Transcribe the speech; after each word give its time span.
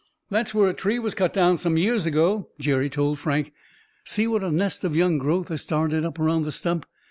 "There's 0.31 0.51
where 0.55 0.67
a 0.67 0.73
tree 0.73 0.97
was 0.97 1.13
cut 1.13 1.31
down 1.31 1.57
some 1.57 1.77
years 1.77 2.07
ago," 2.07 2.49
Jerry 2.57 2.89
told 2.89 3.19
Frank. 3.19 3.53
"See 4.03 4.25
what 4.25 4.43
a 4.43 4.49
nest 4.49 4.83
of 4.83 4.95
young 4.95 5.19
growth 5.19 5.49
has 5.49 5.61
started 5.61 6.03
up 6.03 6.17
around 6.17 6.41
the 6.41 6.51
stump! 6.51 6.87